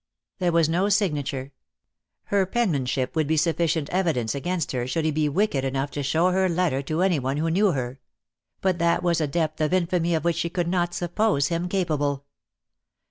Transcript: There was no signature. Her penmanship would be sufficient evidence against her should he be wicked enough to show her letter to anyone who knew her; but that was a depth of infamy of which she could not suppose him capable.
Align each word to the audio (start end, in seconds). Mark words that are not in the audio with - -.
There 0.39 0.51
was 0.51 0.67
no 0.67 0.89
signature. 0.89 1.51
Her 2.23 2.47
penmanship 2.47 3.15
would 3.15 3.27
be 3.27 3.37
sufficient 3.37 3.87
evidence 3.91 4.33
against 4.33 4.71
her 4.71 4.87
should 4.87 5.05
he 5.05 5.11
be 5.11 5.29
wicked 5.29 5.63
enough 5.63 5.91
to 5.91 6.01
show 6.01 6.31
her 6.31 6.49
letter 6.49 6.81
to 6.81 7.03
anyone 7.03 7.37
who 7.37 7.51
knew 7.51 7.73
her; 7.73 7.99
but 8.61 8.79
that 8.79 9.03
was 9.03 9.21
a 9.21 9.27
depth 9.27 9.61
of 9.61 9.73
infamy 9.73 10.15
of 10.15 10.23
which 10.23 10.37
she 10.37 10.49
could 10.49 10.67
not 10.67 10.95
suppose 10.95 11.49
him 11.49 11.69
capable. 11.69 12.25